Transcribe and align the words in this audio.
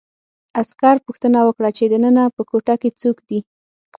عسکر 0.59 0.95
پوښتنه 1.05 1.39
وکړه 1.43 1.69
چې 1.77 1.83
دننه 1.93 2.23
په 2.35 2.41
کوټه 2.49 2.75
کې 2.81 2.89
څوک 3.01 3.17
دي 3.29 3.39